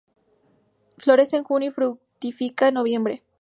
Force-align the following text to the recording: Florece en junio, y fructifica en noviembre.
Florece 0.97 1.37
en 1.37 1.43
junio, 1.43 1.69
y 1.69 1.73
fructifica 1.73 2.67
en 2.69 2.73
noviembre. 2.73 3.21